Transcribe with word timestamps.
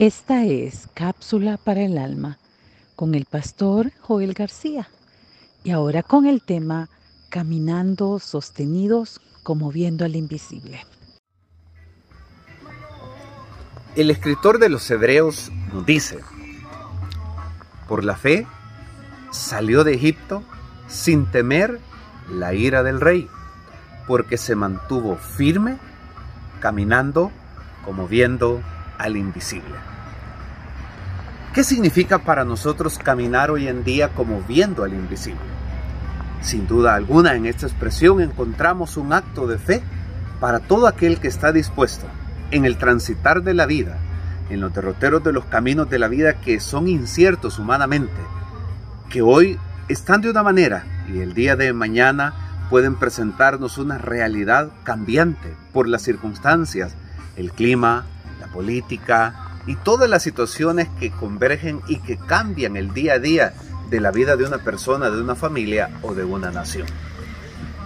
Esta 0.00 0.46
es 0.46 0.88
Cápsula 0.94 1.58
para 1.58 1.82
el 1.82 1.98
Alma 1.98 2.38
con 2.96 3.14
el 3.14 3.26
pastor 3.26 3.92
Joel 4.00 4.32
García 4.32 4.88
y 5.62 5.72
ahora 5.72 6.02
con 6.02 6.24
el 6.24 6.40
tema 6.40 6.88
Caminando 7.28 8.18
sostenidos 8.18 9.20
como 9.42 9.70
viendo 9.70 10.06
al 10.06 10.16
invisible. 10.16 10.86
El 13.94 14.10
escritor 14.10 14.58
de 14.58 14.70
los 14.70 14.90
Hebreos 14.90 15.52
nos 15.70 15.84
dice, 15.84 16.20
por 17.86 18.02
la 18.02 18.16
fe 18.16 18.46
salió 19.30 19.84
de 19.84 19.96
Egipto 19.96 20.42
sin 20.88 21.26
temer 21.26 21.78
la 22.30 22.54
ira 22.54 22.82
del 22.82 23.02
rey, 23.02 23.28
porque 24.06 24.38
se 24.38 24.56
mantuvo 24.56 25.16
firme 25.16 25.76
caminando 26.58 27.30
como 27.84 28.08
viendo 28.08 28.62
al 29.00 29.16
invisible. 29.16 29.74
¿Qué 31.54 31.64
significa 31.64 32.18
para 32.18 32.44
nosotros 32.44 32.98
caminar 32.98 33.50
hoy 33.50 33.66
en 33.66 33.82
día 33.82 34.10
como 34.10 34.40
viendo 34.42 34.84
al 34.84 34.92
invisible? 34.92 35.40
Sin 36.42 36.66
duda 36.66 36.94
alguna 36.94 37.34
en 37.34 37.46
esta 37.46 37.66
expresión 37.66 38.20
encontramos 38.20 38.96
un 38.96 39.12
acto 39.12 39.46
de 39.46 39.58
fe 39.58 39.82
para 40.38 40.60
todo 40.60 40.86
aquel 40.86 41.18
que 41.18 41.28
está 41.28 41.52
dispuesto 41.52 42.06
en 42.50 42.64
el 42.64 42.78
transitar 42.78 43.42
de 43.42 43.54
la 43.54 43.66
vida, 43.66 43.98
en 44.48 44.60
los 44.60 44.72
derroteros 44.72 45.24
de 45.24 45.32
los 45.32 45.44
caminos 45.46 45.90
de 45.90 45.98
la 45.98 46.08
vida 46.08 46.40
que 46.40 46.60
son 46.60 46.86
inciertos 46.86 47.58
humanamente, 47.58 48.20
que 49.08 49.22
hoy 49.22 49.58
están 49.88 50.20
de 50.20 50.30
una 50.30 50.42
manera 50.42 50.84
y 51.12 51.18
el 51.18 51.34
día 51.34 51.56
de 51.56 51.72
mañana 51.72 52.34
pueden 52.70 52.94
presentarnos 52.94 53.78
una 53.78 53.98
realidad 53.98 54.70
cambiante 54.84 55.56
por 55.72 55.88
las 55.88 56.02
circunstancias, 56.02 56.94
el 57.36 57.50
clima, 57.52 58.06
la 58.40 58.48
política, 58.48 59.50
y 59.66 59.76
todas 59.76 60.08
las 60.08 60.22
situaciones 60.22 60.88
que 60.98 61.10
convergen 61.10 61.80
y 61.86 62.00
que 62.00 62.16
cambian 62.16 62.76
el 62.76 62.92
día 62.92 63.14
a 63.14 63.18
día 63.18 63.54
de 63.88 64.00
la 64.00 64.10
vida 64.10 64.36
de 64.36 64.44
una 64.44 64.58
persona, 64.58 65.10
de 65.10 65.20
una 65.20 65.34
familia 65.34 65.90
o 66.02 66.14
de 66.14 66.24
una 66.24 66.50
nación. 66.50 66.86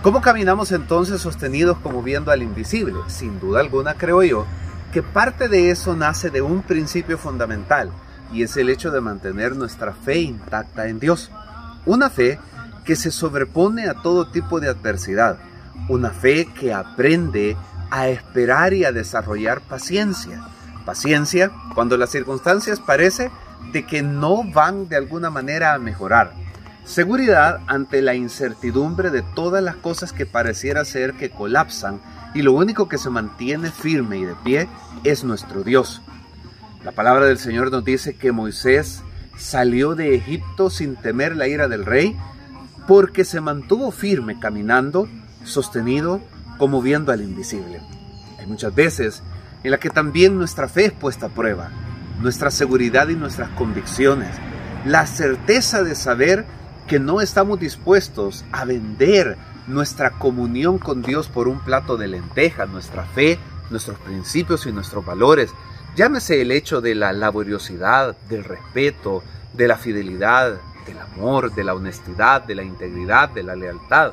¿Cómo 0.02 0.20
caminamos 0.20 0.70
entonces 0.72 1.20
sostenidos 1.20 1.78
como 1.78 2.02
viendo 2.02 2.30
al 2.30 2.42
invisible? 2.42 2.94
Sin 3.08 3.40
duda 3.40 3.60
alguna 3.60 3.94
creo 3.94 4.22
yo 4.22 4.46
que 4.92 5.02
parte 5.02 5.48
de 5.48 5.70
eso 5.70 5.96
nace 5.96 6.30
de 6.30 6.42
un 6.42 6.62
principio 6.62 7.18
fundamental 7.18 7.90
y 8.32 8.42
es 8.42 8.56
el 8.56 8.68
hecho 8.68 8.90
de 8.90 9.00
mantener 9.00 9.56
nuestra 9.56 9.92
fe 9.92 10.20
intacta 10.20 10.88
en 10.88 11.00
Dios. 11.00 11.30
Una 11.86 12.10
fe 12.10 12.38
que 12.84 12.96
se 12.96 13.10
sobrepone 13.10 13.88
a 13.88 13.94
todo 13.94 14.28
tipo 14.28 14.60
de 14.60 14.68
adversidad. 14.68 15.38
Una 15.88 16.10
fe 16.10 16.48
que 16.58 16.72
aprende 16.72 17.56
a 17.90 18.08
esperar 18.08 18.74
y 18.74 18.84
a 18.84 18.92
desarrollar 18.92 19.60
paciencia 19.60 20.42
paciencia 20.84 21.50
cuando 21.74 21.96
las 21.96 22.10
circunstancias 22.10 22.80
parece 22.80 23.30
de 23.72 23.86
que 23.86 24.02
no 24.02 24.44
van 24.44 24.88
de 24.88 24.96
alguna 24.96 25.30
manera 25.30 25.74
a 25.74 25.78
mejorar. 25.78 26.32
Seguridad 26.84 27.60
ante 27.66 28.02
la 28.02 28.14
incertidumbre 28.14 29.10
de 29.10 29.22
todas 29.22 29.62
las 29.62 29.76
cosas 29.76 30.12
que 30.12 30.26
pareciera 30.26 30.84
ser 30.84 31.14
que 31.14 31.30
colapsan 31.30 32.00
y 32.34 32.42
lo 32.42 32.52
único 32.52 32.88
que 32.88 32.98
se 32.98 33.10
mantiene 33.10 33.70
firme 33.70 34.18
y 34.18 34.24
de 34.24 34.34
pie 34.44 34.68
es 35.02 35.24
nuestro 35.24 35.62
Dios. 35.62 36.02
La 36.84 36.92
palabra 36.92 37.24
del 37.24 37.38
Señor 37.38 37.70
nos 37.70 37.84
dice 37.84 38.16
que 38.16 38.32
Moisés 38.32 39.02
salió 39.38 39.94
de 39.94 40.14
Egipto 40.14 40.68
sin 40.68 40.96
temer 40.96 41.36
la 41.36 41.48
ira 41.48 41.68
del 41.68 41.86
rey 41.86 42.16
porque 42.86 43.24
se 43.24 43.40
mantuvo 43.40 43.90
firme 43.90 44.38
caminando, 44.38 45.08
sostenido 45.44 46.20
como 46.58 46.82
viendo 46.82 47.12
al 47.12 47.20
invisible. 47.20 47.80
Hay 48.38 48.46
muchas 48.46 48.74
veces 48.74 49.22
en 49.62 49.70
la 49.70 49.78
que 49.78 49.90
también 49.90 50.36
nuestra 50.36 50.68
fe 50.68 50.86
es 50.86 50.92
puesta 50.92 51.26
a 51.26 51.30
prueba, 51.30 51.70
nuestra 52.20 52.50
seguridad 52.50 53.08
y 53.08 53.14
nuestras 53.14 53.50
convicciones, 53.50 54.36
la 54.84 55.06
certeza 55.06 55.82
de 55.82 55.94
saber 55.94 56.44
que 56.86 56.98
no 56.98 57.20
estamos 57.20 57.58
dispuestos 57.58 58.44
a 58.52 58.64
vender 58.64 59.38
nuestra 59.66 60.10
comunión 60.10 60.78
con 60.78 61.02
Dios 61.02 61.28
por 61.28 61.48
un 61.48 61.60
plato 61.60 61.96
de 61.96 62.08
lentejas, 62.08 62.68
nuestra 62.68 63.04
fe, 63.04 63.38
nuestros 63.70 63.98
principios 63.98 64.66
y 64.66 64.72
nuestros 64.72 65.04
valores. 65.04 65.50
Llámese 65.96 66.42
el 66.42 66.52
hecho 66.52 66.80
de 66.80 66.94
la 66.94 67.12
laboriosidad, 67.12 68.16
del 68.28 68.44
respeto, 68.44 69.22
de 69.54 69.68
la 69.68 69.76
fidelidad, 69.76 70.58
del 70.86 70.98
amor, 70.98 71.54
de 71.54 71.64
la 71.64 71.74
honestidad, 71.74 72.42
de 72.42 72.54
la 72.54 72.62
integridad, 72.62 73.30
de 73.30 73.42
la 73.42 73.56
lealtad. 73.56 74.12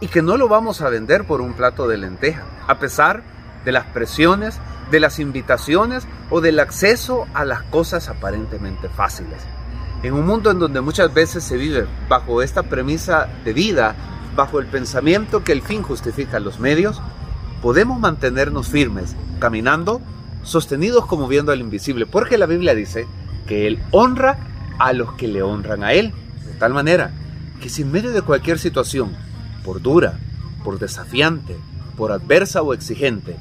Y 0.00 0.08
que 0.08 0.22
no 0.22 0.36
lo 0.36 0.48
vamos 0.48 0.80
a 0.80 0.88
vender 0.88 1.26
por 1.26 1.40
un 1.40 1.52
plato 1.52 1.86
de 1.86 1.98
lentejas, 1.98 2.44
a 2.66 2.78
pesar 2.78 3.22
de 3.64 3.72
las 3.72 3.86
presiones 3.86 4.58
de 4.90 5.00
las 5.00 5.18
invitaciones 5.18 6.06
o 6.30 6.40
del 6.40 6.58
acceso 6.58 7.26
a 7.34 7.44
las 7.44 7.62
cosas 7.62 8.08
aparentemente 8.08 8.88
fáciles. 8.88 9.38
En 10.02 10.14
un 10.14 10.26
mundo 10.26 10.50
en 10.50 10.58
donde 10.58 10.80
muchas 10.80 11.12
veces 11.12 11.44
se 11.44 11.56
vive 11.56 11.86
bajo 12.08 12.42
esta 12.42 12.64
premisa 12.64 13.28
de 13.44 13.52
vida, 13.52 13.94
bajo 14.34 14.58
el 14.58 14.66
pensamiento 14.66 15.44
que 15.44 15.52
el 15.52 15.62
fin 15.62 15.82
justifica 15.82 16.40
los 16.40 16.58
medios, 16.58 17.00
podemos 17.62 18.00
mantenernos 18.00 18.68
firmes, 18.68 19.14
caminando, 19.38 20.00
sostenidos 20.42 21.06
como 21.06 21.28
viendo 21.28 21.52
al 21.52 21.60
invisible, 21.60 22.06
porque 22.06 22.38
la 22.38 22.46
Biblia 22.46 22.74
dice 22.74 23.06
que 23.46 23.66
Él 23.66 23.82
honra 23.90 24.38
a 24.78 24.92
los 24.92 25.12
que 25.12 25.28
le 25.28 25.42
honran 25.42 25.84
a 25.84 25.92
Él, 25.92 26.14
de 26.46 26.54
tal 26.54 26.72
manera 26.72 27.12
que 27.60 27.68
si 27.68 27.82
en 27.82 27.92
medio 27.92 28.12
de 28.12 28.22
cualquier 28.22 28.58
situación, 28.58 29.14
por 29.64 29.82
dura, 29.82 30.18
por 30.64 30.78
desafiante, 30.78 31.56
por 31.96 32.12
adversa 32.12 32.62
o 32.62 32.74
exigente, 32.74 33.36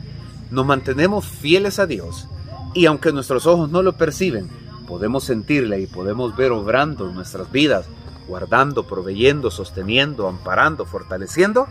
nos 0.51 0.65
mantenemos 0.65 1.27
fieles 1.27 1.79
a 1.79 1.85
Dios 1.85 2.27
y 2.73 2.85
aunque 2.85 3.11
nuestros 3.11 3.45
ojos 3.45 3.69
no 3.69 3.81
lo 3.81 3.93
perciben, 3.93 4.49
podemos 4.87 5.23
sentirle 5.23 5.81
y 5.81 5.87
podemos 5.87 6.35
ver 6.35 6.51
obrando 6.51 7.09
en 7.09 7.15
nuestras 7.15 7.51
vidas, 7.51 7.87
guardando, 8.27 8.87
proveyendo, 8.87 9.51
sosteniendo, 9.51 10.27
amparando, 10.27 10.85
fortaleciendo, 10.85 11.67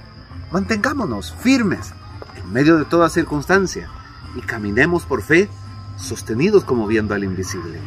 mantengámonos 0.51 1.33
firmes 1.33 1.93
en 2.37 2.53
medio 2.53 2.79
de 2.79 2.85
toda 2.85 3.11
circunstancia 3.11 3.89
y 4.37 4.41
caminemos 4.41 5.05
por 5.05 5.23
fe, 5.23 5.49
sostenidos 5.97 6.65
como 6.65 6.87
viendo 6.87 7.15
al 7.15 7.25
invisible. 7.25 7.79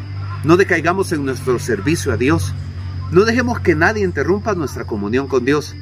No 0.43 0.57
decaigamos 0.57 1.11
en 1.11 1.23
nuestro 1.23 1.59
servicio 1.59 2.11
a 2.11 2.17
Dios. 2.17 2.53
No 3.11 3.25
dejemos 3.25 3.59
que 3.59 3.75
nadie 3.75 4.03
interrumpa 4.03 4.55
nuestra 4.55 4.85
comunión 4.85 5.27
con 5.27 5.45
Dios. 5.45 5.75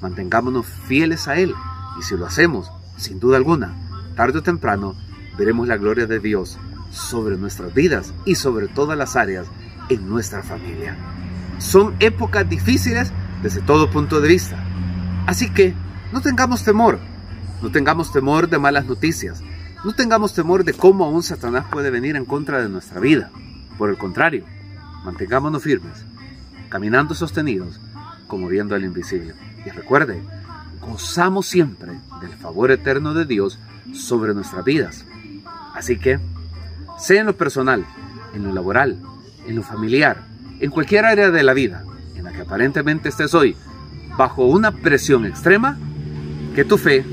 Mantengámonos 0.00 0.66
fieles 0.66 1.28
a 1.28 1.36
Él 1.36 1.54
y 1.98 2.02
si 2.02 2.16
lo 2.16 2.26
hacemos, 2.26 2.70
sin 2.96 3.18
duda 3.18 3.36
alguna, 3.36 3.74
tarde 4.14 4.38
o 4.38 4.42
temprano 4.42 4.94
veremos 5.38 5.68
la 5.68 5.76
gloria 5.76 6.06
de 6.06 6.20
Dios 6.20 6.58
sobre 6.90 7.36
nuestras 7.36 7.74
vidas 7.74 8.12
y 8.24 8.34
sobre 8.34 8.68
todas 8.68 8.96
las 8.96 9.16
áreas 9.16 9.46
en 9.88 10.08
nuestra 10.08 10.42
familia. 10.42 10.96
Son 11.58 11.94
épocas 12.00 12.48
difíciles 12.48 13.12
desde 13.42 13.60
todo 13.60 13.90
punto 13.90 14.20
de 14.20 14.28
vista. 14.28 14.56
Así 15.26 15.50
que 15.50 15.74
no 16.12 16.20
tengamos 16.20 16.64
temor, 16.64 16.98
no 17.62 17.70
tengamos 17.70 18.12
temor 18.12 18.48
de 18.48 18.58
malas 18.58 18.86
noticias, 18.86 19.42
no 19.84 19.94
tengamos 19.94 20.34
temor 20.34 20.64
de 20.64 20.72
cómo 20.72 21.04
aún 21.04 21.22
Satanás 21.22 21.66
puede 21.70 21.90
venir 21.90 22.16
en 22.16 22.24
contra 22.24 22.60
de 22.60 22.68
nuestra 22.68 23.00
vida. 23.00 23.30
Por 23.78 23.90
el 23.90 23.98
contrario, 23.98 24.44
mantengámonos 25.04 25.62
firmes, 25.62 26.04
caminando 26.68 27.14
sostenidos, 27.14 27.80
como 28.26 28.48
viendo 28.48 28.74
al 28.74 28.84
invisible. 28.84 29.34
Y 29.64 29.70
recuerde, 29.70 30.20
gozamos 30.80 31.46
siempre 31.46 31.92
del 32.20 32.30
favor 32.30 32.70
eterno 32.70 33.14
de 33.14 33.24
Dios 33.24 33.58
sobre 33.92 34.34
nuestras 34.34 34.64
vidas. 34.64 35.04
Así 35.74 35.98
que, 35.98 36.18
sea 36.98 37.20
en 37.20 37.26
lo 37.26 37.36
personal, 37.36 37.84
en 38.34 38.44
lo 38.44 38.52
laboral, 38.52 38.98
en 39.46 39.56
lo 39.56 39.62
familiar, 39.62 40.24
en 40.60 40.70
cualquier 40.70 41.04
área 41.04 41.30
de 41.30 41.42
la 41.42 41.52
vida 41.52 41.84
en 42.14 42.24
la 42.24 42.32
que 42.32 42.42
aparentemente 42.42 43.08
estés 43.08 43.34
hoy, 43.34 43.56
bajo 44.16 44.46
una 44.46 44.72
presión 44.72 45.26
extrema, 45.26 45.78
que 46.54 46.64
tu 46.64 46.78
fe, 46.78 47.04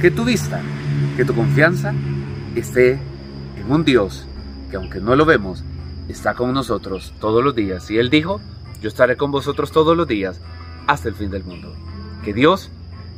que 0.00 0.10
tu 0.10 0.24
vista, 0.24 0.60
que 1.16 1.24
tu 1.24 1.34
confianza 1.34 1.94
esté 2.56 2.98
en 3.56 3.70
un 3.70 3.84
Dios 3.84 4.26
que 4.70 4.76
aunque 4.76 5.00
no 5.00 5.16
lo 5.16 5.24
vemos, 5.24 5.64
está 6.08 6.34
con 6.34 6.52
nosotros 6.52 7.14
todos 7.20 7.42
los 7.44 7.54
días. 7.54 7.90
Y 7.90 7.98
Él 7.98 8.10
dijo, 8.10 8.40
yo 8.80 8.88
estaré 8.88 9.16
con 9.16 9.30
vosotros 9.30 9.72
todos 9.72 9.96
los 9.96 10.06
días 10.06 10.40
hasta 10.86 11.08
el 11.08 11.14
fin 11.14 11.30
del 11.30 11.44
mundo. 11.44 11.74
Que 12.24 12.32
Dios 12.32 12.70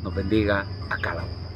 nos 0.02 0.14
bendiga 0.14 0.66
a 0.90 0.96
cada 0.98 1.22
uno. 1.22 1.47